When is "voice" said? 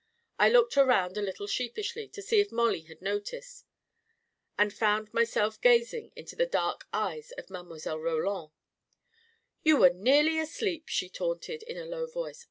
12.07-12.39